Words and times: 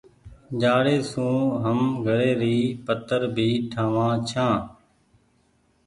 جآڙي 0.61 0.97
سون 1.11 1.37
هم 1.63 1.79
گھري 2.05 2.31
ري 2.41 2.55
پتر 2.85 3.21
ڀي 3.35 3.49
ٺآ 3.71 3.83
وآن 3.93 4.15
ڇآن۔ 4.29 4.55